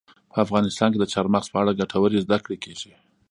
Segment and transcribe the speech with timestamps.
[0.33, 2.91] په افغانستان کې د چار مغز په اړه ګټورې زده کړې کېږي.